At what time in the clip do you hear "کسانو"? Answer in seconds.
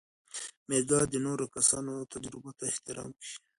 1.55-1.95